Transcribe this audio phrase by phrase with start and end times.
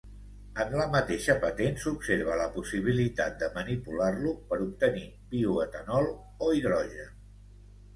[0.61, 6.13] En la mateixa patent s'observa la possibilitat de manipular-lo per obtenir bioetanol
[6.49, 7.19] o hidrogen.